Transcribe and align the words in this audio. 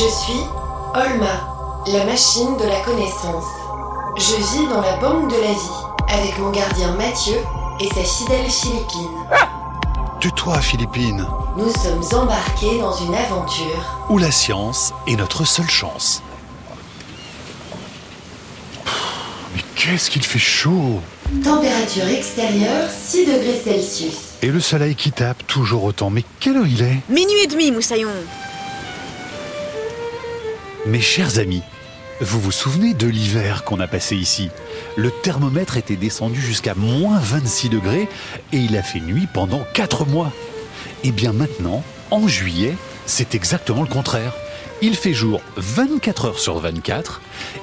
Je 0.00 0.06
suis 0.06 0.40
Olma, 0.94 1.84
la 1.86 2.06
machine 2.06 2.56
de 2.56 2.64
la 2.64 2.80
connaissance. 2.80 3.44
Je 4.16 4.34
vis 4.36 4.66
dans 4.66 4.80
la 4.80 4.96
banque 4.96 5.30
de 5.30 5.36
la 5.36 5.52
vie 5.52 6.18
avec 6.22 6.38
mon 6.38 6.50
gardien 6.50 6.94
Mathieu 6.94 7.36
et 7.80 7.86
sa 7.88 8.02
fidèle 8.02 8.48
Philippine. 8.48 9.18
Tais-toi, 10.22 10.58
Philippine. 10.62 11.26
Nous 11.54 11.70
sommes 11.70 12.18
embarqués 12.18 12.78
dans 12.78 12.94
une 12.94 13.14
aventure 13.14 14.06
Où 14.08 14.16
la 14.16 14.30
science 14.30 14.94
est 15.06 15.16
notre 15.16 15.44
seule 15.44 15.68
chance. 15.68 16.22
Mais 19.54 19.62
qu'est-ce 19.74 20.08
qu'il 20.08 20.24
fait 20.24 20.38
chaud 20.38 21.00
Température 21.44 22.08
extérieure 22.08 22.88
6 22.88 23.26
degrés 23.26 23.60
Celsius. 23.62 24.16
Et 24.40 24.46
le 24.46 24.60
soleil 24.60 24.94
qui 24.94 25.12
tape 25.12 25.46
toujours 25.46 25.84
autant. 25.84 26.08
Mais 26.08 26.24
quelle 26.40 26.56
heure 26.56 26.66
il 26.66 26.80
est? 26.80 27.00
Minuit 27.10 27.42
et 27.44 27.48
demi, 27.48 27.70
Moussaillon. 27.70 28.08
Mes 30.86 31.02
chers 31.02 31.38
amis, 31.38 31.62
vous 32.22 32.40
vous 32.40 32.50
souvenez 32.50 32.94
de 32.94 33.06
l'hiver 33.06 33.64
qu'on 33.64 33.80
a 33.80 33.86
passé 33.86 34.16
ici? 34.16 34.48
Le 34.96 35.10
thermomètre 35.10 35.76
était 35.76 35.96
descendu 35.96 36.40
jusqu'à 36.40 36.74
moins 36.74 37.18
26 37.18 37.68
degrés 37.68 38.08
et 38.54 38.56
il 38.56 38.74
a 38.78 38.82
fait 38.82 39.00
nuit 39.00 39.28
pendant 39.30 39.62
4 39.74 40.06
mois. 40.06 40.32
Et 41.04 41.12
bien 41.12 41.34
maintenant, 41.34 41.84
en 42.10 42.26
juillet, 42.26 42.76
c'est 43.04 43.34
exactement 43.34 43.82
le 43.82 43.88
contraire. 43.88 44.32
Il 44.80 44.96
fait 44.96 45.12
jour 45.12 45.42
24 45.56 46.24
heures 46.24 46.38
sur 46.38 46.58
24 46.58 47.20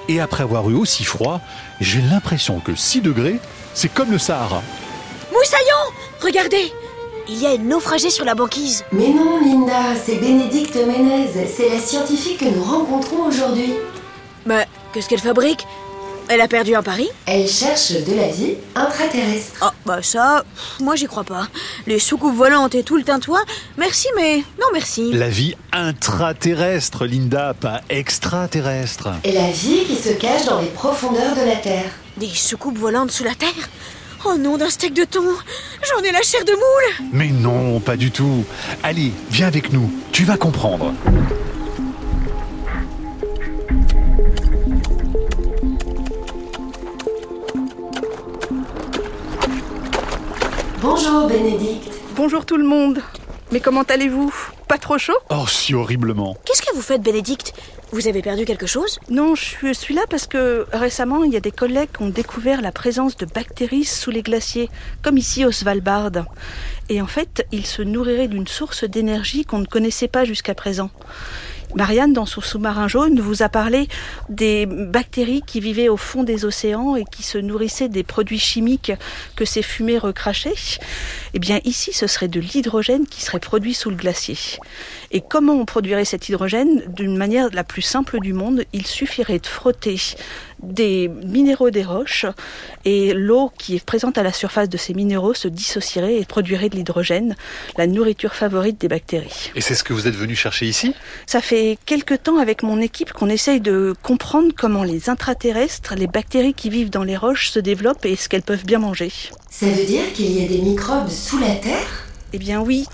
et 0.09 0.19
après 0.19 0.43
avoir 0.43 0.69
eu 0.69 0.75
aussi 0.75 1.03
froid, 1.03 1.41
j'ai 1.81 2.01
l'impression 2.01 2.59
que 2.59 2.75
6 2.75 3.01
degrés, 3.01 3.39
c'est 3.73 3.91
comme 3.91 4.11
le 4.11 4.19
Sahara. 4.19 4.61
Moussaillon 5.33 5.93
Regardez 6.21 6.71
Il 7.29 7.41
y 7.41 7.45
a 7.45 7.53
une 7.53 7.67
naufragée 7.67 8.09
sur 8.09 8.23
la 8.23 8.35
banquise. 8.35 8.85
Mais 8.93 9.09
non, 9.09 9.41
Linda, 9.43 9.95
c'est 10.01 10.15
Bénédicte 10.15 10.75
Ménez. 10.75 11.27
C'est 11.53 11.69
la 11.69 11.79
scientifique 11.79 12.39
que 12.39 12.45
nous 12.45 12.63
rencontrons 12.63 13.23
aujourd'hui. 13.27 13.73
Mais 14.45 14.65
qu'est-ce 14.93 15.09
qu'elle 15.09 15.19
fabrique? 15.19 15.67
Elle 16.29 16.39
a 16.39 16.47
perdu 16.47 16.73
un 16.75 16.83
pari? 16.83 17.09
Elle 17.25 17.47
cherche 17.47 17.91
de 17.91 18.15
la 18.15 18.27
vie 18.29 18.55
intraterrestre. 18.75 19.57
Ah, 19.61 19.73
bah 19.85 20.01
ça, 20.01 20.43
moi 20.81 20.95
j'y 20.95 21.05
crois 21.05 21.23
pas. 21.23 21.47
Les 21.85 21.99
soucoupes 21.99 22.35
volantes 22.35 22.75
et 22.75 22.83
tout 22.83 22.97
le 22.97 23.03
tintouin, 23.03 23.41
merci 23.77 24.07
mais 24.15 24.37
non 24.59 24.67
merci. 24.73 25.11
La 25.13 25.29
vie 25.29 25.55
intraterrestre, 25.71 27.05
Linda, 27.05 27.53
pas 27.53 27.81
extraterrestre. 27.89 29.09
Et 29.23 29.31
la 29.31 29.49
vie 29.51 29.85
qui 29.85 29.95
se 29.95 30.09
cache 30.13 30.45
dans 30.45 30.59
les 30.59 30.67
profondeurs 30.67 31.35
de 31.35 31.45
la 31.45 31.55
Terre. 31.55 31.91
Des 32.17 32.27
soucoupes 32.27 32.77
volantes 32.77 33.11
sous 33.11 33.23
la 33.23 33.35
terre? 33.35 33.69
Oh 34.25 34.35
non, 34.37 34.57
d'un 34.57 34.69
steak 34.69 34.93
de 34.93 35.03
thon 35.03 35.23
J'en 35.83 36.03
ai 36.03 36.11
la 36.11 36.21
chair 36.21 36.43
de 36.43 36.51
moule 36.51 37.09
Mais 37.13 37.29
non, 37.29 37.79
pas 37.79 37.95
du 37.95 38.11
tout. 38.11 38.43
Allez, 38.83 39.11
viens 39.29 39.47
avec 39.47 39.71
nous, 39.71 39.91
tu 40.11 40.23
vas 40.23 40.37
comprendre. 40.37 40.93
Bonjour 50.81 51.27
Bénédicte. 51.27 51.89
Bonjour 52.15 52.45
tout 52.45 52.57
le 52.57 52.65
monde. 52.65 53.01
Mais 53.51 53.59
comment 53.59 53.83
allez-vous? 53.83 54.33
Pas 54.67 54.77
trop 54.77 54.97
chaud? 54.97 55.17
Oh, 55.29 55.45
si 55.47 55.73
horriblement. 55.73 56.35
Qu'est-ce 56.43 56.61
que 56.61 56.75
vous 56.75 56.81
faites, 56.81 57.01
Bénédicte? 57.01 57.53
Vous 57.91 58.07
avez 58.07 58.21
perdu 58.21 58.43
quelque 58.43 58.67
chose? 58.67 58.99
Non, 59.09 59.33
je 59.35 59.71
suis 59.71 59.93
là 59.93 60.01
parce 60.09 60.27
que 60.27 60.67
récemment, 60.73 61.23
il 61.23 61.31
y 61.31 61.37
a 61.37 61.39
des 61.39 61.51
collègues 61.51 61.89
qui 61.95 62.03
ont 62.03 62.09
découvert 62.09 62.61
la 62.61 62.73
présence 62.73 63.15
de 63.15 63.25
bactéries 63.25 63.85
sous 63.85 64.11
les 64.11 64.23
glaciers, 64.23 64.69
comme 65.01 65.17
ici 65.17 65.45
au 65.45 65.53
Svalbard. 65.53 66.11
Et 66.89 67.01
en 67.01 67.07
fait, 67.07 67.47
ils 67.53 67.65
se 67.65 67.81
nourriraient 67.81 68.27
d'une 68.27 68.47
source 68.47 68.83
d'énergie 68.83 69.45
qu'on 69.45 69.59
ne 69.59 69.65
connaissait 69.65 70.09
pas 70.09 70.25
jusqu'à 70.25 70.53
présent. 70.53 70.89
Marianne, 71.75 72.13
dans 72.13 72.25
son 72.25 72.39
sous-marin 72.39 72.87
jaune, 72.87 73.19
vous 73.19 73.43
a 73.43 73.49
parlé 73.49 73.89
des 74.29 74.65
bactéries 74.65 75.43
qui 75.45 75.59
vivaient 75.59 75.89
au 75.89 75.97
fond 75.97 76.23
des 76.23 76.45
océans 76.45 76.95
et 76.95 77.03
qui 77.03 77.23
se 77.23 77.37
nourrissaient 77.37 77.89
des 77.89 78.03
produits 78.03 78.39
chimiques 78.39 78.93
que 79.35 79.43
ces 79.43 79.61
fumées 79.61 79.97
recrachaient. 79.97 80.55
Eh 81.33 81.39
bien, 81.39 81.59
ici, 81.65 81.93
ce 81.93 82.07
serait 82.07 82.27
de 82.27 82.39
l'hydrogène 82.39 83.05
qui 83.07 83.21
serait 83.21 83.39
produit 83.39 83.73
sous 83.73 83.89
le 83.89 83.95
glacier. 83.95 84.37
Et 85.11 85.21
comment 85.21 85.53
on 85.53 85.65
produirait 85.65 86.05
cet 86.05 86.29
hydrogène 86.29 86.83
D'une 86.87 87.17
manière 87.17 87.49
la 87.53 87.63
plus 87.63 87.81
simple 87.81 88.19
du 88.19 88.33
monde, 88.33 88.63
il 88.73 88.85
suffirait 88.85 89.39
de 89.39 89.47
frotter 89.47 89.97
des 90.61 91.07
minéraux 91.07 91.69
des 91.69 91.83
roches 91.83 92.25
et 92.83 93.13
l'eau 93.13 93.51
qui 93.57 93.75
est 93.75 93.85
présente 93.85 94.17
à 94.17 94.23
la 94.23 94.33
surface 94.33 94.69
de 94.69 94.77
ces 94.77 94.93
minéraux 94.93 95.33
se 95.33 95.47
dissocierait 95.47 96.15
et 96.15 96.25
produirait 96.25 96.69
de 96.69 96.75
l'hydrogène, 96.75 97.35
la 97.77 97.87
nourriture 97.87 98.33
favorite 98.33 98.79
des 98.81 98.87
bactéries. 98.87 99.51
Et 99.55 99.61
c'est 99.61 99.75
ce 99.75 99.83
que 99.83 99.93
vous 99.93 100.07
êtes 100.07 100.15
venu 100.15 100.35
chercher 100.35 100.65
ici? 100.65 100.93
Ça 101.25 101.41
fait 101.41 101.77
quelque 101.85 102.15
temps 102.15 102.37
avec 102.37 102.63
mon 102.63 102.81
équipe 102.81 103.13
qu'on 103.13 103.29
essaye 103.29 103.61
de 103.61 103.93
comprendre 104.01 104.51
comment 104.55 104.83
les 104.83 105.09
intraterrestres, 105.09 105.95
les 105.95 106.07
bactéries 106.07 106.53
qui 106.53 106.69
vivent 106.69 106.89
dans 106.89 107.03
les 107.03 107.17
roches 107.17 107.49
se 107.49 107.59
développent 107.59 108.05
et 108.05 108.15
ce 108.15 108.29
qu'elles 108.29 108.41
peuvent 108.41 108.65
bien 108.65 108.79
manger. 108.79 109.11
Ça 109.49 109.67
veut 109.67 109.85
dire 109.85 110.13
qu'il 110.13 110.31
y 110.39 110.43
a 110.43 110.47
des 110.47 110.61
microbes 110.61 111.09
sous 111.09 111.39
la 111.39 111.55
Terre 111.55 112.05
Eh 112.33 112.37
bien 112.37 112.61
oui. 112.61 112.85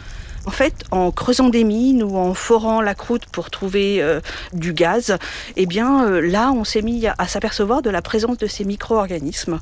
En 0.46 0.52
fait, 0.52 0.84
en 0.92 1.12
creusant 1.12 1.48
des 1.48 1.64
mines 1.64 2.04
ou 2.04 2.18
en 2.18 2.34
forant 2.34 2.82
la 2.82 2.96
croûte 2.96 3.26
pour 3.28 3.50
trouver 3.50 4.04
euh, 4.04 4.20
du 4.52 4.74
gaz, 4.74 5.18
eh 5.56 5.66
bien 5.66 6.06
euh, 6.06 6.20
là, 6.20 6.52
on 6.52 6.66
s'est 6.66 6.82
mis 6.82 7.08
à, 7.08 7.28
s'apercevoir 7.28 7.82
de 7.82 7.90
la 7.90 8.02
présence 8.02 8.38
de 8.38 8.48
ces 8.48 8.66
micro-organismes. 8.66 9.62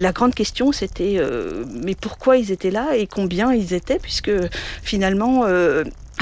La 0.00 0.12
grande 0.12 0.34
question, 0.34 0.72
c'était 0.72 1.16
euh, 1.18 1.64
mais 1.70 1.94
pourquoi 1.94 2.38
ils 2.38 2.50
étaient 2.50 2.70
là 2.70 2.96
et 2.96 3.06
combien 3.06 3.52
ils 3.52 3.74
étaient, 3.74 3.98
puisque 3.98 4.32
finalement. 4.82 5.44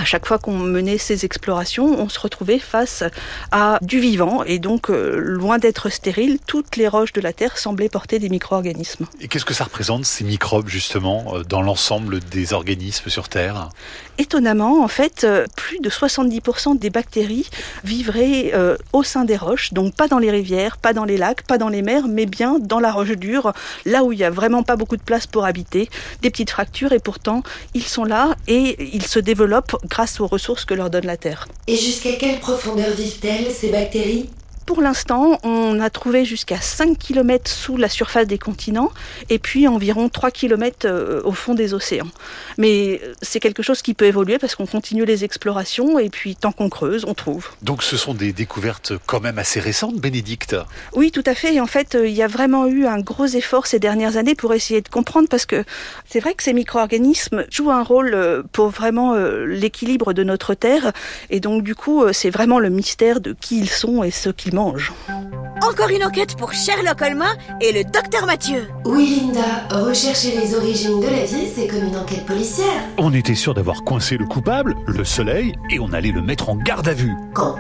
À 0.01 0.05
chaque 0.05 0.27
fois 0.27 0.39
qu'on 0.39 0.57
menait 0.57 0.97
ces 0.97 1.27
explorations, 1.27 2.01
on 2.01 2.09
se 2.09 2.19
retrouvait 2.19 2.59
face 2.59 3.05
à 3.53 3.79
du 3.83 4.01
vivant. 4.01 4.43
Et 4.45 4.59
donc 4.59 4.89
euh, 4.89 5.17
loin 5.19 5.59
d'être 5.59 5.91
stérile, 5.91 6.39
toutes 6.47 6.77
les 6.77 6.89
roches 6.89 7.13
de 7.13 7.21
la 7.21 7.35
Terre 7.35 7.59
semblaient 7.59 7.91
porter 7.91 8.19
des 8.19 8.31
micro-organismes. 8.31 9.07
Et 9.21 9.29
qu'est-ce 9.29 9.45
que 9.45 9.53
ça 9.53 9.65
représente, 9.65 10.07
ces 10.07 10.25
microbes, 10.25 10.69
justement, 10.69 11.35
euh, 11.35 11.43
dans 11.45 11.61
l'ensemble 11.61 12.21
des 12.21 12.55
organismes 12.55 13.11
sur 13.11 13.29
Terre? 13.29 13.69
Étonnamment, 14.21 14.83
en 14.83 14.89
fait, 14.89 15.25
euh, 15.25 15.47
plus 15.57 15.81
de 15.81 15.89
70% 15.89 16.79
des 16.79 16.91
bactéries 16.91 17.49
vivraient 17.85 18.53
euh, 18.55 18.77
au 18.93 19.03
sein 19.03 19.25
des 19.25 19.37
roches, 19.37 19.73
donc 19.73 19.95
pas 19.95 20.09
dans 20.09 20.19
les 20.19 20.31
rivières, 20.31 20.77
pas 20.77 20.93
dans 20.93 21.05
les 21.05 21.17
lacs, 21.17 21.43
pas 21.43 21.57
dans 21.57 21.69
les 21.69 21.83
mers, 21.83 22.07
mais 22.07 22.27
bien 22.27 22.59
dans 22.59 22.81
la 22.81 22.93
roche 22.93 23.13
dure, 23.13 23.53
là 23.87 24.05
où 24.05 24.13
il 24.13 24.19
y 24.19 24.25
a 24.25 24.31
vraiment 24.31 24.63
pas 24.63 24.77
beaucoup 24.77 24.97
de 24.99 25.03
place 25.03 25.27
pour 25.27 25.47
habiter, 25.47 25.89
des 26.21 26.31
petites 26.31 26.51
fractures, 26.51 26.93
et 26.93 26.99
pourtant 26.99 27.43
ils 27.73 27.83
sont 27.83 28.05
là 28.05 28.35
et 28.47 28.95
ils 28.95 29.07
se 29.07 29.19
développent 29.19 29.77
grâce 29.91 30.21
aux 30.21 30.27
ressources 30.27 30.65
que 30.65 30.73
leur 30.73 30.89
donne 30.89 31.05
la 31.05 31.19
Terre. 31.19 31.49
Et 31.67 31.77
jusqu'à 31.77 32.13
quelle 32.13 32.41
profondeur 32.41 32.95
vivent-elles, 32.95 33.51
ces 33.53 33.69
bactéries? 33.69 34.31
Pour 34.71 34.83
l'instant, 34.83 35.41
on 35.43 35.81
a 35.81 35.91
trouvé 35.91 36.25
jusqu'à 36.25 36.61
5 36.61 36.97
km 36.97 37.51
sous 37.51 37.77
la 37.77 37.89
surface 37.89 38.29
des 38.29 38.39
continents 38.39 38.93
et 39.29 39.41
puis 39.41 39.67
environ 39.67 40.09
3 40.09 40.31
km 40.31 40.87
euh, 40.87 41.21
au 41.25 41.33
fond 41.33 41.55
des 41.55 41.75
océans. 41.75 42.07
Mais 42.57 43.01
euh, 43.03 43.15
c'est 43.21 43.41
quelque 43.41 43.65
chose 43.65 43.83
qui 43.83 43.95
peut 43.95 44.05
évoluer 44.05 44.39
parce 44.39 44.55
qu'on 44.55 44.67
continue 44.67 45.05
les 45.05 45.25
explorations 45.25 45.99
et 45.99 46.09
puis 46.09 46.37
tant 46.37 46.53
qu'on 46.53 46.69
creuse, 46.69 47.05
on 47.05 47.15
trouve. 47.15 47.49
Donc 47.63 47.83
ce 47.83 47.97
sont 47.97 48.15
des 48.15 48.33
découvertes 48.33 48.93
quand 49.07 49.19
même 49.19 49.41
assez 49.41 49.59
récentes, 49.59 49.97
Bénédicte? 49.97 50.55
Oui, 50.93 51.11
tout 51.11 51.25
à 51.27 51.35
fait. 51.35 51.53
Et 51.55 51.61
en 51.61 51.67
fait, 51.67 51.97
euh, 51.97 52.07
il 52.07 52.15
y 52.15 52.23
a 52.23 52.29
vraiment 52.29 52.67
eu 52.67 52.87
un 52.87 53.01
gros 53.01 53.27
effort 53.27 53.67
ces 53.67 53.81
dernières 53.81 54.19
années 54.19 54.37
pour 54.37 54.55
essayer 54.55 54.83
de 54.83 54.89
comprendre 54.89 55.29
parce 55.29 55.47
que 55.47 55.65
c'est 56.09 56.21
vrai 56.21 56.35
que 56.35 56.45
ces 56.45 56.53
micro-organismes 56.53 57.45
jouent 57.51 57.73
un 57.73 57.83
rôle 57.83 58.45
pour 58.53 58.69
vraiment 58.69 59.17
l'équilibre 59.17 60.13
de 60.13 60.23
notre 60.23 60.55
Terre. 60.55 60.93
Et 61.29 61.41
donc, 61.41 61.65
du 61.65 61.75
coup, 61.75 62.05
c'est 62.13 62.31
vraiment 62.31 62.61
le 62.61 62.71
mystère 62.71 63.21
de 63.21 63.33
qui 63.33 63.59
ils 63.59 63.69
sont 63.69 64.05
et 64.05 64.13
ce 64.13 64.31
qu'ils 64.31 64.55
mangent. 64.55 64.60
Encore 64.61 65.89
une 65.89 66.05
enquête 66.05 66.37
pour 66.37 66.53
Sherlock 66.53 67.01
Holmes 67.01 67.25
et 67.63 67.73
le 67.73 67.83
docteur 67.83 68.27
Mathieu. 68.27 68.69
Oui, 68.85 69.23
Linda, 69.23 69.87
rechercher 69.87 70.39
les 70.39 70.55
origines 70.55 71.01
de 71.01 71.07
la 71.07 71.25
vie, 71.25 71.49
c'est 71.55 71.67
comme 71.67 71.89
une 71.89 71.97
enquête 71.97 72.27
policière. 72.27 72.83
On 72.99 73.15
était 73.15 73.35
sûr 73.35 73.55
d'avoir 73.55 73.85
coincé 73.85 74.19
le 74.19 74.27
coupable, 74.27 74.75
le 74.87 75.05
soleil, 75.05 75.55
et 75.71 75.81
on 75.81 75.93
allait 75.95 76.13
le 76.13 76.21
mettre 76.21 76.51
en 76.51 76.57
garde 76.57 76.89
à 76.89 76.95
vue. 76.95 77.15
Quand 77.33 77.57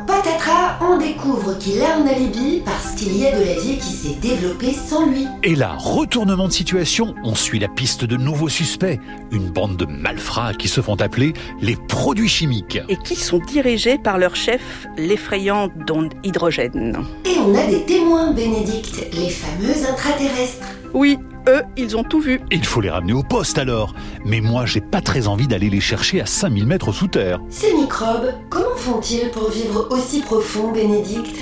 on 0.81 0.99
découvre 0.99 1.57
qu'il 1.59 1.81
a 1.83 1.97
un 1.97 2.07
alibi 2.07 2.63
parce 2.65 2.93
qu'il 2.95 3.17
y 3.17 3.27
a 3.27 3.39
de 3.39 3.45
la 3.45 3.55
vie 3.55 3.79
qui 3.79 3.93
s'est 3.93 4.17
développée 4.21 4.73
sans 4.73 5.07
lui. 5.07 5.27
Et 5.43 5.55
là, 5.55 5.75
retournement 5.79 6.49
de 6.49 6.53
situation, 6.53 7.15
on 7.25 7.35
suit 7.35 7.59
la 7.59 7.69
piste 7.69 8.05
de 8.05 8.17
nouveaux 8.17 8.49
suspects, 8.49 8.99
une 9.31 9.51
bande 9.51 9.77
de 9.77 9.87
malfrats 9.87 10.55
qui 10.55 10.69
se 10.69 10.81
font 10.81 10.97
appeler 10.97 11.33
les 11.61 11.77
produits 11.77 12.29
chimiques. 12.29 12.81
Et 12.89 12.97
qui 12.97 13.17
sont 13.17 13.39
dirigés 13.39 13.99
par 13.99 14.19
leur 14.19 14.37
chef, 14.37 14.87
l'effrayant 14.97 15.69
Don 15.87 16.09
Hydrogène. 16.23 16.99
Et 17.25 17.39
on 17.39 17.55
a 17.55 17.67
des 17.67 17.85
témoins, 17.85 18.33
Bénédicte, 18.33 19.07
les 19.13 19.31
fameux 19.31 19.89
intraterrestres. 19.89 20.67
Oui, 20.93 21.19
eux, 21.51 21.63
ils 21.77 21.97
ont 21.97 22.05
tout 22.05 22.21
vu. 22.21 22.41
Il 22.51 22.65
faut 22.65 22.81
les 22.81 22.91
ramener 22.91 23.13
au 23.13 23.23
poste 23.23 23.59
alors. 23.59 23.95
Mais 24.25 24.41
moi, 24.41 24.67
j'ai 24.67 24.81
pas 24.81 25.01
très 25.01 25.29
envie 25.29 25.47
d'aller 25.47 25.71
les 25.71 25.81
chercher 25.81 26.21
à 26.21 26.27
5000 26.27 26.67
mètres 26.67 26.93
sous 26.93 27.09
terre. 27.09 27.41
Ces 27.51 27.75
microbes, 27.75 28.33
comment 28.49 28.77
font-ils 28.77 29.31
pour 29.31 29.51
vivre 29.51 29.89
aussi 29.91 30.21
profond, 30.21 30.73
Bénédicte? 30.73 31.41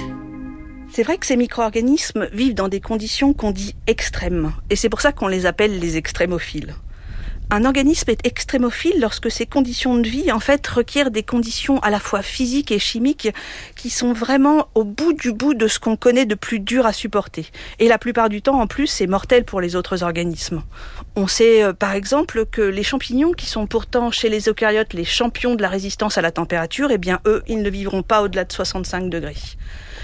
C'est 0.90 1.02
vrai 1.02 1.18
que 1.18 1.26
ces 1.26 1.36
micro-organismes 1.36 2.28
vivent 2.32 2.54
dans 2.54 2.68
des 2.68 2.80
conditions 2.80 3.34
qu'on 3.34 3.50
dit 3.50 3.74
extrêmes. 3.86 4.52
Et 4.70 4.76
c'est 4.76 4.88
pour 4.88 5.00
ça 5.00 5.12
qu'on 5.12 5.28
les 5.28 5.46
appelle 5.46 5.78
les 5.78 5.96
extrémophiles. 5.96 6.74
Un 7.50 7.64
organisme 7.64 8.10
est 8.10 8.26
extrémophile 8.26 9.00
lorsque 9.00 9.30
ses 9.30 9.46
conditions 9.46 9.96
de 9.96 10.06
vie, 10.06 10.30
en 10.32 10.38
fait, 10.38 10.66
requièrent 10.66 11.10
des 11.10 11.22
conditions 11.22 11.78
à 11.78 11.88
la 11.88 11.98
fois 11.98 12.20
physiques 12.20 12.70
et 12.70 12.78
chimiques 12.78 13.30
qui 13.74 13.88
sont 13.88 14.12
vraiment 14.12 14.68
au 14.74 14.84
bout 14.84 15.14
du 15.14 15.32
bout 15.32 15.54
de 15.54 15.66
ce 15.66 15.78
qu'on 15.78 15.96
connaît 15.96 16.26
de 16.26 16.34
plus 16.34 16.60
dur 16.60 16.84
à 16.84 16.92
supporter. 16.92 17.46
Et 17.78 17.88
la 17.88 17.96
plupart 17.96 18.28
du 18.28 18.42
temps, 18.42 18.60
en 18.60 18.66
plus, 18.66 18.86
c'est 18.86 19.06
mortel 19.06 19.46
pour 19.46 19.62
les 19.62 19.76
autres 19.76 20.02
organismes. 20.02 20.62
On 21.16 21.26
sait, 21.26 21.62
euh, 21.62 21.72
par 21.72 21.94
exemple, 21.94 22.44
que 22.44 22.60
les 22.60 22.82
champignons, 22.82 23.32
qui 23.32 23.46
sont 23.46 23.66
pourtant 23.66 24.10
chez 24.10 24.28
les 24.28 24.50
eucaryotes 24.50 24.92
les 24.92 25.06
champions 25.06 25.54
de 25.54 25.62
la 25.62 25.70
résistance 25.70 26.18
à 26.18 26.20
la 26.20 26.30
température, 26.30 26.90
eh 26.90 26.98
bien, 26.98 27.20
eux, 27.26 27.42
ils 27.48 27.62
ne 27.62 27.70
vivront 27.70 28.02
pas 28.02 28.20
au-delà 28.20 28.44
de 28.44 28.52
65 28.52 29.08
degrés. 29.08 29.36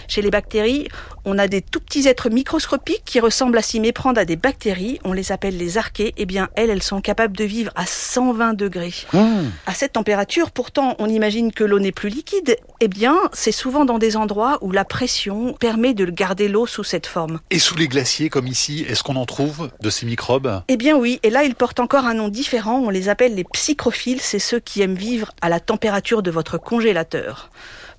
Chez 0.09 0.23
les 0.23 0.31
bactéries, 0.31 0.89
on 1.25 1.39
a 1.39 1.49
des 1.49 1.63
tout 1.63 1.81
petits 1.81 2.09
êtres 2.09 2.31
microscopiques 2.31 3.05
qui 3.05 3.21
ressemblent 3.21 3.59
à 3.59 3.63
s'y 3.63 3.81
méprendre 3.81 4.21
à 4.21 4.25
des 4.25 4.37
bactéries. 4.37 4.99
On 5.05 5.13
les 5.13 5.33
appelle 5.33 5.57
les 5.57 5.79
archées. 5.79 6.13
Eh 6.17 6.27
bien, 6.27 6.49
elles, 6.55 6.71
elles 6.71 6.83
sont 6.83 7.01
capables 7.01 7.37
de 7.37 7.45
vivre 7.45 7.73
à 7.75 7.87
120 7.87 8.55
degrés. 8.55 8.95
Mmh. 9.13 9.19
À 9.67 9.75
cette 9.75 9.95
température, 9.95 10.51
pourtant, 10.51 10.97
on 10.99 11.09
imagine 11.09 11.53
que 11.53 11.65
l'eau 11.65 11.79
n'est 11.79 11.93
plus 11.93 12.09
liquide. 12.09 12.57
Eh 12.81 12.89
bien, 12.89 13.17
c'est 13.33 13.53
souvent 13.53 13.85
dans 13.85 13.99
des 13.99 14.17
endroits 14.17 14.59
où 14.61 14.73
la 14.73 14.85
pression 14.85 15.55
permet 15.55 15.95
de 15.95 16.05
garder 16.07 16.49
l'eau 16.49 16.67
sous 16.67 16.85
cette 16.85 17.07
forme. 17.07 17.41
Et 17.51 17.59
sous 17.59 17.77
les 17.77 17.89
glaciers, 17.89 18.29
comme 18.29 18.47
ici, 18.47 18.85
est-ce 18.89 19.03
qu'on 19.03 19.17
en 19.17 19.27
trouve 19.27 19.71
de 19.81 19.91
ces 19.91 20.07
microbes? 20.07 20.63
Eh 20.69 20.77
bien 20.77 20.97
oui, 20.97 21.21
et 21.23 21.31
là 21.31 21.45
ils 21.45 21.55
portent 21.55 21.81
encore 21.81 22.05
un 22.05 22.15
nom 22.15 22.29
différent, 22.29 22.79
on 22.79 22.91
les 22.91 23.09
appelle 23.09 23.35
les 23.35 23.45
psychrophiles, 23.45 24.21
c'est 24.21 24.39
ceux 24.39 24.61
qui 24.61 24.83
aiment 24.83 24.95
vivre 24.95 25.33
à 25.41 25.49
la 25.49 25.61
température 25.61 26.23
de 26.23 26.31
votre 26.31 26.59
congélateur. 26.59 27.51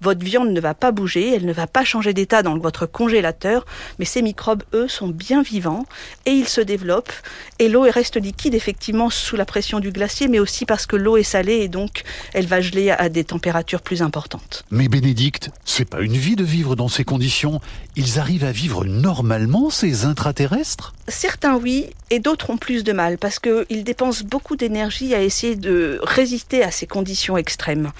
Votre 0.01 0.24
viande 0.24 0.50
ne 0.50 0.59
va 0.59 0.74
pas 0.74 0.92
bouger, 0.92 1.33
elle 1.33 1.45
ne 1.45 1.53
va 1.53 1.68
pas 1.68 1.83
changer 1.83 2.13
d'état 2.13 2.44
dans 2.44 2.57
votre 2.57 2.86
congélateur, 2.86 3.65
mais 4.00 4.06
ces 4.06 4.21
microbes, 4.21 4.63
eux, 4.74 4.88
sont 4.88 5.07
bien 5.07 5.42
vivants 5.42 5.86
et 6.25 6.31
ils 6.31 6.47
se 6.47 6.62
développent. 6.62 7.13
Et 7.59 7.69
l'eau 7.69 7.81
reste 7.81 8.18
liquide, 8.18 8.56
effectivement, 8.56 9.09
sous 9.09 9.36
la 9.36 9.45
pression 9.45 9.80
du 9.80 9.92
glacier, 9.92 10.27
mais 10.27 10.39
aussi 10.39 10.65
parce 10.65 10.86
que 10.86 10.95
l'eau 10.95 11.18
est 11.18 11.24
salée 11.24 11.57
et 11.57 11.68
donc 11.68 12.03
elle 12.33 12.47
va 12.47 12.62
geler 12.62 12.92
à 12.92 13.09
des 13.09 13.24
températures 13.24 13.81
plus 13.81 14.01
importantes. 14.01 14.65
Mais 14.71 14.88
Bénédicte, 14.88 15.51
c'est 15.63 15.86
pas 15.86 16.01
une 16.01 16.18
vie 16.18 16.36
de 16.36 16.44
vivre 16.44 16.75
dans 16.75 16.88
ces 16.88 17.03
conditions. 17.03 17.62
Ils 17.95 18.19
arrivent 18.19 18.44
à 18.44 18.51
vivre 18.51 18.86
normalement, 18.86 19.69
ces 19.69 20.06
intraterrestres? 20.06 20.94
Certains 21.07 21.56
oui, 21.56 21.88
et 22.09 22.19
d'autres 22.19 22.49
ont 22.49 22.57
plus 22.57 22.83
de 22.83 22.91
mal 22.91 23.17
parce 23.17 23.39
qu'ils 23.39 23.83
dépensent 23.83 24.23
beaucoup 24.23 24.55
d'énergie 24.55 25.15
à 25.15 25.21
essayer 25.21 25.55
de 25.55 25.99
résister 26.03 26.63
à 26.63 26.71
ces 26.71 26.87
conditions 26.87 27.37
extrêmes. 27.37 27.91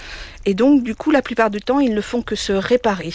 Et 0.44 0.54
donc, 0.54 0.84
du 0.84 0.94
coup, 0.94 1.10
la 1.10 1.22
plupart 1.22 1.50
du 1.50 1.60
temps, 1.60 1.80
ils 1.80 1.94
ne 1.94 2.00
font 2.00 2.22
que 2.22 2.36
se 2.36 2.52
réparer. 2.52 3.12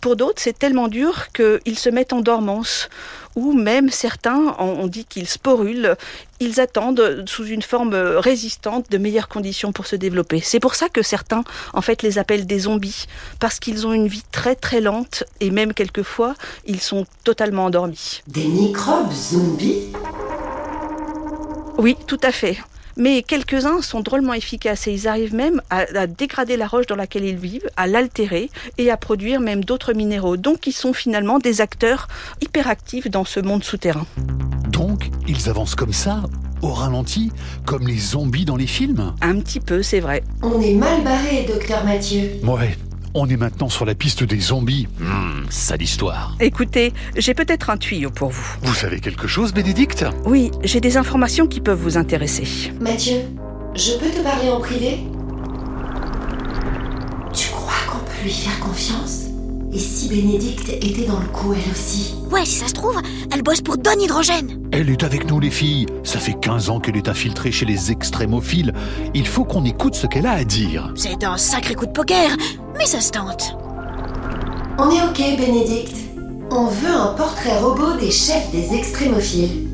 Pour 0.00 0.16
d'autres, 0.16 0.40
c'est 0.40 0.58
tellement 0.58 0.88
dur 0.88 1.28
qu'ils 1.32 1.78
se 1.78 1.90
mettent 1.90 2.14
en 2.14 2.20
dormance 2.20 2.88
ou 3.36 3.52
même 3.52 3.90
certains, 3.90 4.56
on 4.58 4.86
dit 4.86 5.04
qu'ils 5.04 5.28
sporulent, 5.28 5.96
ils 6.40 6.58
attendent 6.58 7.24
sous 7.26 7.44
une 7.44 7.62
forme 7.62 7.94
résistante 7.94 8.90
de 8.90 8.98
meilleures 8.98 9.28
conditions 9.28 9.72
pour 9.72 9.86
se 9.86 9.94
développer. 9.94 10.40
C'est 10.40 10.58
pour 10.60 10.74
ça 10.74 10.88
que 10.88 11.02
certains, 11.02 11.44
en 11.72 11.82
fait, 11.82 12.02
les 12.02 12.18
appellent 12.18 12.46
des 12.46 12.60
zombies, 12.60 13.06
parce 13.38 13.60
qu'ils 13.60 13.86
ont 13.86 13.92
une 13.92 14.08
vie 14.08 14.24
très 14.32 14.54
très 14.54 14.80
lente 14.80 15.22
et 15.40 15.50
même 15.50 15.74
quelquefois, 15.74 16.34
ils 16.64 16.80
sont 16.80 17.06
totalement 17.24 17.66
endormis. 17.66 18.22
Des 18.26 18.46
microbes 18.46 19.12
zombies? 19.12 19.92
Oui, 21.78 21.96
tout 22.06 22.20
à 22.22 22.32
fait. 22.32 22.56
Mais 22.96 23.22
quelques-uns 23.22 23.82
sont 23.82 24.00
drôlement 24.00 24.32
efficaces 24.32 24.86
et 24.86 24.92
ils 24.92 25.06
arrivent 25.06 25.34
même 25.34 25.60
à, 25.70 25.84
à 25.94 26.06
dégrader 26.06 26.56
la 26.56 26.66
roche 26.66 26.86
dans 26.86 26.96
laquelle 26.96 27.24
ils 27.24 27.36
vivent, 27.36 27.68
à 27.76 27.86
l'altérer 27.86 28.50
et 28.78 28.90
à 28.90 28.96
produire 28.96 29.40
même 29.40 29.64
d'autres 29.64 29.92
minéraux. 29.92 30.36
Donc 30.36 30.66
ils 30.66 30.72
sont 30.72 30.92
finalement 30.92 31.38
des 31.38 31.60
acteurs 31.60 32.08
hyperactifs 32.40 33.10
dans 33.10 33.24
ce 33.24 33.40
monde 33.40 33.64
souterrain. 33.64 34.06
Donc, 34.70 35.10
ils 35.26 35.48
avancent 35.48 35.74
comme 35.74 35.92
ça, 35.92 36.22
au 36.60 36.68
ralenti, 36.68 37.32
comme 37.64 37.86
les 37.86 37.98
zombies 37.98 38.44
dans 38.44 38.56
les 38.56 38.66
films? 38.66 39.14
Un 39.22 39.40
petit 39.40 39.60
peu, 39.60 39.82
c'est 39.82 40.00
vrai. 40.00 40.22
On 40.42 40.60
est 40.60 40.74
mal 40.74 41.02
barré, 41.02 41.46
docteur 41.48 41.84
Mathieu. 41.84 42.32
Ouais, 42.42 42.76
on 43.16 43.28
est 43.28 43.36
maintenant 43.36 43.68
sur 43.68 43.84
la 43.84 43.94
piste 43.94 44.22
des 44.22 44.38
zombies. 44.38 44.86
Hum, 45.00 45.46
sale 45.48 45.82
histoire. 45.82 46.36
Écoutez, 46.38 46.92
j'ai 47.16 47.34
peut-être 47.34 47.70
un 47.70 47.76
tuyau 47.78 48.10
pour 48.10 48.30
vous. 48.30 48.56
Vous 48.62 48.74
savez 48.74 49.00
quelque 49.00 49.26
chose, 49.26 49.52
Bénédicte? 49.52 50.04
Oui, 50.24 50.50
j'ai 50.62 50.80
des 50.80 50.96
informations 50.96 51.46
qui 51.46 51.60
peuvent 51.60 51.80
vous 51.80 51.96
intéresser. 51.96 52.72
Mathieu, 52.80 53.20
je 53.74 53.92
peux 53.92 54.10
te 54.10 54.22
parler 54.22 54.50
en 54.50 54.60
privé? 54.60 54.98
Tu 57.32 57.48
crois 57.50 57.74
qu'on 57.90 58.04
peut 58.04 58.22
lui 58.24 58.30
faire 58.30 58.58
confiance? 58.60 59.24
Et 59.72 59.78
si 59.78 60.08
Bénédicte 60.08 60.68
était 60.68 61.06
dans 61.06 61.18
le 61.18 61.26
coup 61.26 61.52
elle 61.52 61.70
aussi 61.70 62.14
Ouais, 62.30 62.44
si 62.44 62.56
ça 62.56 62.68
se 62.68 62.72
trouve, 62.72 62.96
elle 63.32 63.42
bosse 63.42 63.60
pour 63.60 63.76
Don 63.76 63.98
Hydrogène. 63.98 64.60
Elle 64.72 64.90
est 64.90 65.02
avec 65.04 65.28
nous, 65.28 65.40
les 65.40 65.50
filles. 65.50 65.86
Ça 66.02 66.18
fait 66.18 66.34
15 66.40 66.70
ans 66.70 66.80
qu'elle 66.80 66.96
est 66.96 67.08
infiltrée 67.08 67.52
chez 67.52 67.66
les 67.66 67.90
extrémophiles. 67.90 68.72
Il 69.14 69.26
faut 69.26 69.44
qu'on 69.44 69.64
écoute 69.64 69.94
ce 69.94 70.06
qu'elle 70.06 70.26
a 70.26 70.32
à 70.32 70.44
dire. 70.44 70.92
C'est 70.96 71.24
un 71.24 71.36
sacré 71.36 71.74
coup 71.74 71.86
de 71.86 71.92
poker, 71.92 72.30
mais 72.78 72.86
ça 72.86 73.00
se 73.00 73.10
tente. 73.10 73.56
On 74.78 74.90
est 74.90 75.02
ok, 75.02 75.38
Bénédicte. 75.38 75.96
On 76.50 76.66
veut 76.66 76.94
un 76.94 77.14
portrait 77.14 77.58
robot 77.58 77.96
des 77.98 78.10
chefs 78.10 78.50
des 78.52 78.74
extrémophiles. 78.74 79.68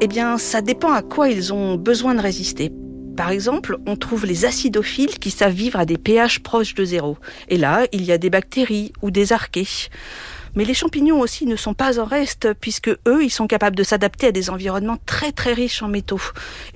Eh 0.00 0.08
bien, 0.08 0.36
ça 0.38 0.62
dépend 0.62 0.92
à 0.92 1.02
quoi 1.02 1.28
ils 1.28 1.52
ont 1.52 1.76
besoin 1.76 2.14
de 2.14 2.20
résister. 2.20 2.72
Par 3.16 3.30
exemple, 3.30 3.76
on 3.86 3.96
trouve 3.96 4.24
les 4.24 4.44
acidophiles 4.44 5.18
qui 5.18 5.30
savent 5.30 5.52
vivre 5.52 5.78
à 5.78 5.84
des 5.84 5.98
pH 5.98 6.40
proches 6.40 6.74
de 6.74 6.84
zéro. 6.84 7.18
Et 7.48 7.58
là, 7.58 7.86
il 7.92 8.04
y 8.04 8.12
a 8.12 8.18
des 8.18 8.30
bactéries 8.30 8.92
ou 9.02 9.10
des 9.10 9.32
archées. 9.32 9.90
Mais 10.54 10.64
les 10.64 10.74
champignons 10.74 11.20
aussi 11.20 11.46
ne 11.46 11.56
sont 11.56 11.72
pas 11.72 11.98
en 11.98 12.04
reste, 12.04 12.52
puisque 12.60 12.88
eux, 12.88 13.24
ils 13.24 13.30
sont 13.30 13.46
capables 13.46 13.76
de 13.76 13.82
s'adapter 13.82 14.26
à 14.26 14.32
des 14.32 14.50
environnements 14.50 14.98
très 15.06 15.32
très 15.32 15.54
riches 15.54 15.82
en 15.82 15.88
métaux. 15.88 16.20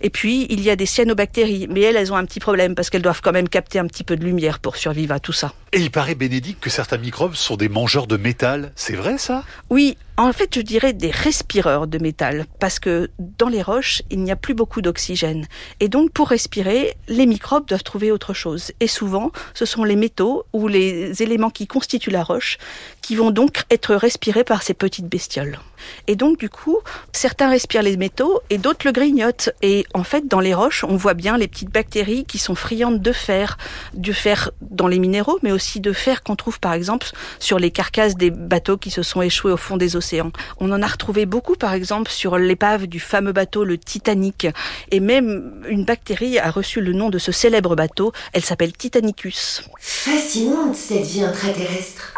Et 0.01 0.09
puis, 0.09 0.47
il 0.49 0.63
y 0.63 0.71
a 0.71 0.77
des 0.77 0.87
cyanobactéries, 0.87 1.69
mais 1.71 1.83
elles, 1.83 1.97
elles 1.97 2.13
ont 2.13 2.17
un 2.17 2.25
petit 2.25 2.41
problème, 2.41 2.75
parce 2.75 2.89
qu'elles 2.89 3.03
doivent 3.03 3.21
quand 3.23 3.33
même 3.33 3.49
capter 3.49 3.79
un 3.79 3.87
petit 3.87 4.05
peu 4.05 4.17
de 4.17 4.25
lumière 4.25 4.61
pour 4.61 4.77
survivre 4.77 5.13
à 5.13 5.21
tout 5.21 5.33
ça. 5.33 5.53
Et 5.73 5.81
il 5.81 5.91
paraît, 5.91 6.15
Bénédicte, 6.15 6.63
que 6.63 6.71
certains 6.71 6.97
microbes 6.97 7.35
sont 7.35 7.57
des 7.57 7.69
mangeurs 7.69 8.07
de 8.07 8.17
métal. 8.17 8.73
C'est 8.77 8.97
vrai, 8.97 9.19
ça? 9.19 9.45
Oui, 9.69 9.99
en 10.19 10.33
fait, 10.33 10.55
je 10.55 10.61
dirais 10.61 10.93
des 10.93 11.11
respireurs 11.11 11.87
de 11.87 11.99
métal, 11.99 12.47
parce 12.59 12.79
que 12.79 13.11
dans 13.19 13.49
les 13.49 13.63
roches, 13.63 14.03
il 14.11 14.23
n'y 14.23 14.31
a 14.31 14.37
plus 14.37 14.55
beaucoup 14.55 14.81
d'oxygène. 14.81 15.47
Et 15.81 15.89
donc, 15.89 16.11
pour 16.11 16.29
respirer, 16.29 16.97
les 17.09 17.27
microbes 17.27 17.67
doivent 17.67 17.83
trouver 17.83 18.11
autre 18.11 18.33
chose. 18.33 18.73
Et 18.81 18.87
souvent, 18.87 19.31
ce 19.55 19.67
sont 19.67 19.85
les 19.85 19.97
métaux 19.97 20.47
ou 20.53 20.69
les 20.69 21.23
éléments 21.23 21.51
qui 21.51 21.67
constituent 21.67 22.11
la 22.11 22.23
roche 22.23 22.59
qui 23.03 23.15
vont 23.15 23.31
donc 23.31 23.65
être 23.71 23.95
respirés 23.95 24.45
par 24.45 24.63
ces 24.63 24.75
petites 24.75 25.09
bestioles. 25.09 25.59
Et 26.07 26.17
donc, 26.17 26.39
du 26.39 26.49
coup, 26.49 26.79
certains 27.13 27.51
respirent 27.51 27.83
les 27.83 27.97
métaux 27.97 28.41
et 28.51 28.59
d'autres 28.59 28.87
le 28.87 28.93
grignotent. 28.93 29.51
Et 29.63 29.87
en 29.95 30.05
fait, 30.05 30.29
dans 30.29 30.41
les 30.41 30.55
roches, 30.55 30.85
on 30.85 30.97
voit 30.97 31.15
bien 31.15 31.37
les 31.37 31.49
petites 31.49 31.71
bactéries 31.71 32.25
qui 32.25 32.39
sont 32.39 32.55
friandes 32.55 33.01
de 33.01 33.13
fer, 33.13 33.59
du 33.95 34.15
fer 34.15 34.51
dans 34.61 34.89
les 34.89 34.99
minéraux, 34.99 35.39
mais 35.43 35.53
aussi 35.53 35.81
de 35.81 35.93
fer 35.93 36.23
qu'on 36.23 36.37
trouve 36.37 36.61
par 36.61 36.73
exemple 36.73 37.09
sur 37.39 37.59
les 37.59 37.71
carcasses 37.71 38.17
des 38.17 38.31
bateaux 38.31 38.77
qui 38.77 38.91
se 38.91 39.03
sont 39.03 39.23
échoués 39.23 39.53
au 39.53 39.57
fond 39.57 39.77
des 39.77 39.97
océans. 39.97 40.33
On 40.59 40.71
en 40.73 40.83
a 40.83 40.87
retrouvé 40.87 41.27
beaucoup, 41.27 41.57
par 41.57 41.73
exemple, 41.73 42.11
sur 42.11 42.39
l'épave 42.39 42.87
du 42.87 43.01
fameux 43.01 43.33
bateau 43.33 43.65
le 43.65 43.79
Titanic. 43.79 44.47
Et 44.91 45.01
même 45.01 45.63
une 45.69 45.85
bactérie 45.85 46.39
a 46.39 46.51
reçu 46.51 46.81
le 46.81 46.93
nom 46.93 47.11
de 47.11 47.19
ce 47.19 47.33
célèbre 47.33 47.77
bateau. 47.77 48.13
Elle 48.33 48.45
s'appelle 48.45 48.73
Titanicus. 48.73 49.63
Fascinante 49.81 50.75
cette 50.75 51.07
vie 51.07 51.23
intraterrestre. 51.23 52.15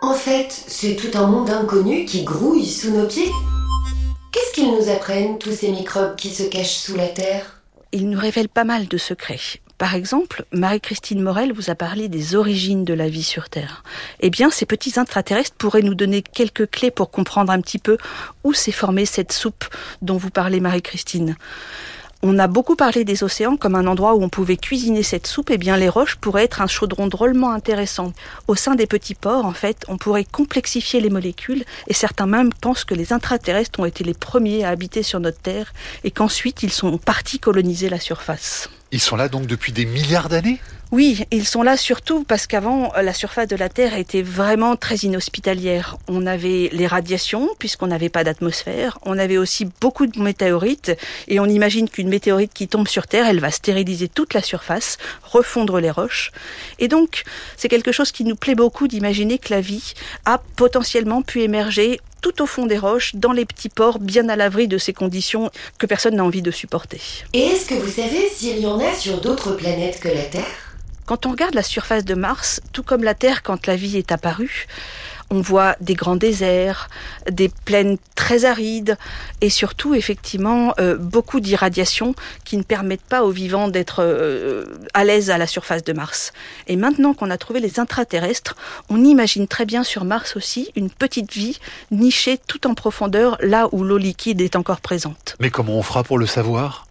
En 0.00 0.14
fait, 0.14 0.52
c'est 0.52 0.94
tout 0.94 1.18
un 1.18 1.26
monde 1.26 1.50
inconnu 1.50 2.04
qui 2.04 2.22
grouille 2.22 2.66
sous 2.66 2.92
nos 2.92 3.06
pieds. 3.06 3.32
Qu'est-ce 4.30 4.52
qu'ils 4.54 4.70
nous 4.70 4.90
apprennent, 4.90 5.38
tous 5.38 5.52
ces 5.52 5.72
microbes 5.72 6.14
qui 6.14 6.30
se 6.30 6.44
cachent 6.44 6.76
sous 6.76 6.96
la 6.96 7.08
Terre? 7.08 7.60
Il 7.90 8.08
nous 8.08 8.18
révèle 8.18 8.48
pas 8.48 8.64
mal 8.64 8.86
de 8.86 8.96
secrets. 8.96 9.40
Par 9.76 9.94
exemple, 9.94 10.44
Marie-Christine 10.52 11.20
Morel 11.20 11.52
vous 11.52 11.70
a 11.70 11.74
parlé 11.74 12.08
des 12.08 12.36
origines 12.36 12.84
de 12.84 12.94
la 12.94 13.08
vie 13.08 13.24
sur 13.24 13.48
Terre. 13.48 13.82
Eh 14.20 14.30
bien, 14.30 14.50
ces 14.50 14.66
petits 14.66 15.00
intraterrestres 15.00 15.56
pourraient 15.56 15.82
nous 15.82 15.94
donner 15.94 16.22
quelques 16.22 16.70
clés 16.70 16.90
pour 16.92 17.10
comprendre 17.10 17.52
un 17.52 17.60
petit 17.60 17.78
peu 17.78 17.96
où 18.44 18.52
s'est 18.52 18.72
formée 18.72 19.06
cette 19.06 19.32
soupe 19.32 19.64
dont 20.02 20.16
vous 20.16 20.30
parlez, 20.30 20.60
Marie-Christine. 20.60 21.36
On 22.20 22.40
a 22.40 22.48
beaucoup 22.48 22.74
parlé 22.74 23.04
des 23.04 23.22
océans 23.22 23.56
comme 23.56 23.76
un 23.76 23.86
endroit 23.86 24.16
où 24.16 24.22
on 24.24 24.28
pouvait 24.28 24.56
cuisiner 24.56 25.04
cette 25.04 25.28
soupe. 25.28 25.50
Eh 25.50 25.58
bien, 25.58 25.76
les 25.76 25.88
roches 25.88 26.16
pourraient 26.16 26.44
être 26.44 26.60
un 26.60 26.66
chaudron 26.66 27.06
drôlement 27.06 27.52
intéressant. 27.52 28.12
Au 28.48 28.56
sein 28.56 28.74
des 28.74 28.88
petits 28.88 29.14
ports, 29.14 29.44
en 29.44 29.52
fait, 29.52 29.84
on 29.86 29.98
pourrait 29.98 30.24
complexifier 30.24 31.00
les 31.00 31.10
molécules 31.10 31.64
et 31.86 31.94
certains 31.94 32.26
même 32.26 32.52
pensent 32.52 32.84
que 32.84 32.94
les 32.94 33.12
intraterrestres 33.12 33.78
ont 33.78 33.84
été 33.84 34.02
les 34.02 34.14
premiers 34.14 34.64
à 34.64 34.70
habiter 34.70 35.04
sur 35.04 35.20
notre 35.20 35.38
Terre 35.38 35.72
et 36.02 36.10
qu'ensuite 36.10 36.64
ils 36.64 36.72
sont 36.72 36.98
partis 36.98 37.38
coloniser 37.38 37.88
la 37.88 38.00
surface. 38.00 38.68
Ils 38.90 39.00
sont 39.00 39.16
là 39.16 39.28
donc 39.28 39.46
depuis 39.46 39.72
des 39.72 39.84
milliards 39.84 40.30
d'années 40.30 40.60
Oui, 40.92 41.26
ils 41.30 41.46
sont 41.46 41.62
là 41.62 41.76
surtout 41.76 42.24
parce 42.24 42.46
qu'avant, 42.46 42.90
la 42.96 43.12
surface 43.12 43.46
de 43.46 43.56
la 43.56 43.68
Terre 43.68 43.94
était 43.94 44.22
vraiment 44.22 44.76
très 44.76 44.96
inhospitalière. 44.96 45.98
On 46.08 46.24
avait 46.26 46.70
les 46.72 46.86
radiations, 46.86 47.50
puisqu'on 47.58 47.88
n'avait 47.88 48.08
pas 48.08 48.24
d'atmosphère. 48.24 48.98
On 49.04 49.18
avait 49.18 49.36
aussi 49.36 49.68
beaucoup 49.82 50.06
de 50.06 50.18
météorites. 50.18 50.96
Et 51.26 51.38
on 51.38 51.44
imagine 51.44 51.90
qu'une 51.90 52.08
météorite 52.08 52.54
qui 52.54 52.66
tombe 52.66 52.88
sur 52.88 53.06
Terre, 53.06 53.26
elle 53.26 53.40
va 53.40 53.50
stériliser 53.50 54.08
toute 54.08 54.32
la 54.32 54.42
surface, 54.42 54.96
refondre 55.22 55.80
les 55.80 55.90
roches. 55.90 56.32
Et 56.78 56.88
donc, 56.88 57.24
c'est 57.58 57.68
quelque 57.68 57.92
chose 57.92 58.10
qui 58.10 58.24
nous 58.24 58.36
plaît 58.36 58.54
beaucoup 58.54 58.88
d'imaginer 58.88 59.36
que 59.36 59.52
la 59.52 59.60
vie 59.60 59.92
a 60.24 60.40
potentiellement 60.56 61.20
pu 61.20 61.42
émerger 61.42 62.00
tout 62.20 62.42
au 62.42 62.46
fond 62.46 62.66
des 62.66 62.78
roches, 62.78 63.14
dans 63.14 63.32
les 63.32 63.44
petits 63.44 63.68
ports, 63.68 63.98
bien 63.98 64.28
à 64.28 64.36
l'abri 64.36 64.68
de 64.68 64.78
ces 64.78 64.92
conditions 64.92 65.50
que 65.78 65.86
personne 65.86 66.16
n'a 66.16 66.24
envie 66.24 66.42
de 66.42 66.50
supporter. 66.50 67.00
Et 67.32 67.40
est-ce 67.40 67.66
que 67.66 67.74
vous 67.74 67.90
savez 67.90 68.28
s'il 68.28 68.58
y 68.58 68.66
en 68.66 68.78
a 68.80 68.94
sur 68.94 69.20
d'autres 69.20 69.52
planètes 69.52 70.00
que 70.00 70.08
la 70.08 70.22
Terre? 70.22 70.44
Quand 71.06 71.24
on 71.24 71.30
regarde 71.30 71.54
la 71.54 71.62
surface 71.62 72.04
de 72.04 72.14
Mars, 72.14 72.60
tout 72.72 72.82
comme 72.82 73.02
la 73.02 73.14
Terre 73.14 73.42
quand 73.42 73.66
la 73.66 73.76
vie 73.76 73.96
est 73.96 74.12
apparue, 74.12 74.66
on 75.30 75.40
voit 75.40 75.76
des 75.80 75.94
grands 75.94 76.16
déserts, 76.16 76.88
des 77.30 77.48
plaines 77.48 77.98
très 78.14 78.44
arides 78.44 78.96
et 79.40 79.50
surtout 79.50 79.94
effectivement 79.94 80.74
euh, 80.78 80.96
beaucoup 80.96 81.40
d'irradiations 81.40 82.14
qui 82.44 82.56
ne 82.56 82.62
permettent 82.62 83.00
pas 83.02 83.24
aux 83.24 83.30
vivants 83.30 83.68
d'être 83.68 84.02
euh, 84.02 84.64
à 84.94 85.04
l'aise 85.04 85.30
à 85.30 85.38
la 85.38 85.46
surface 85.46 85.84
de 85.84 85.92
Mars. 85.92 86.32
Et 86.66 86.76
maintenant 86.76 87.14
qu'on 87.14 87.30
a 87.30 87.38
trouvé 87.38 87.60
les 87.60 87.78
intraterrestres, 87.78 88.56
on 88.88 89.04
imagine 89.04 89.46
très 89.46 89.66
bien 89.66 89.84
sur 89.84 90.04
Mars 90.04 90.36
aussi 90.36 90.70
une 90.76 90.90
petite 90.90 91.32
vie 91.32 91.58
nichée 91.90 92.38
tout 92.46 92.66
en 92.66 92.74
profondeur 92.74 93.36
là 93.40 93.68
où 93.72 93.84
l'eau 93.84 93.98
liquide 93.98 94.40
est 94.40 94.56
encore 94.56 94.80
présente. 94.80 95.36
Mais 95.40 95.50
comment 95.50 95.74
on 95.74 95.82
fera 95.82 96.02
pour 96.02 96.18
le 96.18 96.26
savoir? 96.26 96.87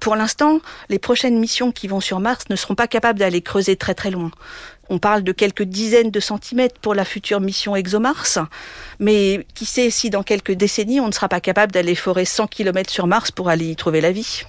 Pour 0.00 0.16
l'instant, 0.16 0.60
les 0.88 0.98
prochaines 0.98 1.38
missions 1.38 1.72
qui 1.72 1.86
vont 1.86 2.00
sur 2.00 2.20
Mars 2.20 2.44
ne 2.48 2.56
seront 2.56 2.74
pas 2.74 2.88
capables 2.88 3.18
d'aller 3.18 3.42
creuser 3.42 3.76
très 3.76 3.94
très 3.94 4.10
loin. 4.10 4.30
On 4.88 4.98
parle 4.98 5.22
de 5.22 5.30
quelques 5.30 5.62
dizaines 5.62 6.10
de 6.10 6.20
centimètres 6.20 6.80
pour 6.80 6.94
la 6.94 7.04
future 7.04 7.40
mission 7.40 7.76
ExoMars, 7.76 8.48
mais 8.98 9.46
qui 9.54 9.66
sait 9.66 9.90
si 9.90 10.10
dans 10.10 10.22
quelques 10.22 10.52
décennies 10.52 11.00
on 11.00 11.06
ne 11.06 11.12
sera 11.12 11.28
pas 11.28 11.40
capable 11.40 11.70
d'aller 11.70 11.94
forer 11.94 12.24
100 12.24 12.48
km 12.48 12.90
sur 12.90 13.06
Mars 13.06 13.30
pour 13.30 13.48
aller 13.48 13.66
y 13.66 13.76
trouver 13.76 14.00
la 14.00 14.10
vie? 14.10 14.42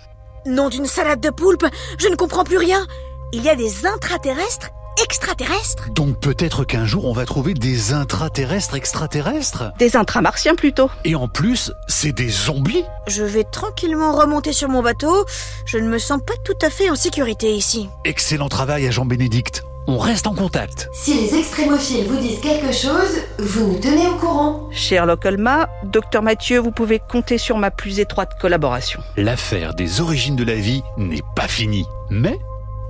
Nom 0.47 0.69
d'une 0.69 0.87
salade 0.87 1.21
de 1.21 1.29
poulpe, 1.29 1.65
je 1.99 2.07
ne 2.07 2.15
comprends 2.15 2.43
plus 2.43 2.57
rien. 2.57 2.87
Il 3.33 3.43
y 3.43 3.49
a 3.49 3.55
des 3.55 3.85
intraterrestres 3.85 4.71
extraterrestres 5.03 5.89
Donc 5.93 6.19
peut-être 6.19 6.63
qu'un 6.63 6.85
jour 6.85 7.05
on 7.05 7.13
va 7.13 7.25
trouver 7.25 7.53
des 7.53 7.93
intraterrestres 7.93 8.75
extraterrestres 8.75 9.71
Des 9.79 9.95
intramartiens 9.95 10.55
plutôt. 10.55 10.89
Et 11.05 11.15
en 11.15 11.27
plus, 11.27 11.71
c'est 11.87 12.11
des 12.11 12.29
zombies 12.29 12.83
Je 13.07 13.23
vais 13.23 13.43
tranquillement 13.43 14.13
remonter 14.13 14.53
sur 14.53 14.69
mon 14.69 14.81
bateau. 14.81 15.25
Je 15.65 15.77
ne 15.77 15.87
me 15.87 15.97
sens 15.97 16.19
pas 16.25 16.33
tout 16.43 16.57
à 16.61 16.69
fait 16.69 16.89
en 16.89 16.95
sécurité 16.95 17.53
ici. 17.53 17.89
Excellent 18.05 18.49
travail 18.49 18.87
à 18.87 18.91
Jean-Bénédicte. 18.91 19.63
On 19.87 19.97
reste 19.97 20.27
en 20.27 20.35
contact. 20.35 20.89
Si 20.93 21.13
les 21.15 21.35
extrémophiles 21.35 22.05
vous 22.07 22.17
disent 22.19 22.39
quelque 22.39 22.71
chose, 22.71 23.23
vous 23.39 23.73
nous 23.73 23.79
tenez 23.79 24.07
au 24.07 24.15
courant. 24.15 24.69
Sherlock 24.71 25.25
Holma, 25.25 25.69
docteur 25.83 26.21
Mathieu, 26.21 26.59
vous 26.59 26.71
pouvez 26.71 26.99
compter 26.99 27.39
sur 27.39 27.57
ma 27.57 27.71
plus 27.71 27.99
étroite 27.99 28.33
collaboration. 28.39 29.01
L'affaire 29.17 29.73
des 29.73 29.99
origines 29.99 30.35
de 30.35 30.43
la 30.43 30.55
vie 30.55 30.83
n'est 30.97 31.23
pas 31.35 31.47
finie, 31.47 31.87
mais 32.11 32.39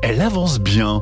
elle 0.03 0.21
avance 0.21 0.59
bien. 0.59 1.01